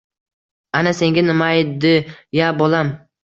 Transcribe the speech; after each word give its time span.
Ana 0.79 0.93
senga 0.99 1.23
nimaydi-ya 1.27 2.47
bolam?» 2.63 2.87